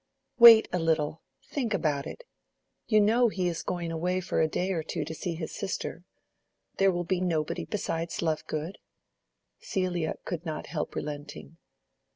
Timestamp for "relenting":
10.95-11.57